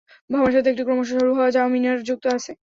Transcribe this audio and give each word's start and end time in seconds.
ভবনের 0.29 0.53
সাথে 0.55 0.69
একটি 0.69 0.83
ক্রমশ 0.85 1.07
সরু 1.11 1.31
হয়ে 1.37 1.53
যাওয়া 1.55 1.69
মিনার 1.73 1.97
যুক্ত 2.07 2.25
আছে। 2.37 2.51